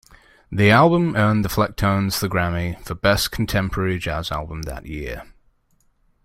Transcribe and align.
The 0.51 0.71
album 0.71 1.15
earned 1.15 1.45
the 1.45 1.49
Flecktones 1.49 2.19
the 2.21 2.27
Grammy 2.27 2.83
for 2.83 2.95
Best 2.95 3.29
Contemporary 3.29 3.99
Jazz 3.99 4.31
Album 4.31 4.63
that 4.63 4.87
year. 4.87 5.27